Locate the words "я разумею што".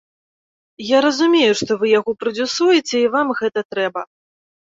0.95-1.77